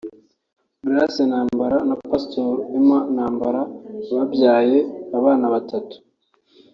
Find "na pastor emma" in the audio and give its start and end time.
1.87-2.99